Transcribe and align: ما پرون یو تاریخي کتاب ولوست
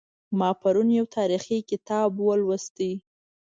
ما 0.39 0.49
پرون 0.61 0.87
یو 0.99 1.05
تاریخي 1.15 1.57
کتاب 1.69 2.11
ولوست 2.27 2.77